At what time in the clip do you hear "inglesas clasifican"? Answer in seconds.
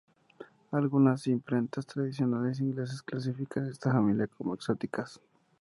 2.59-3.67